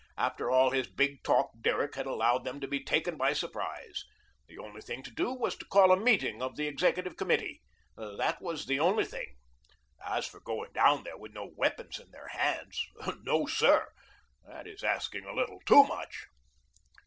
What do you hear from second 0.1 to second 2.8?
After all his big talk Derrick had allowed them to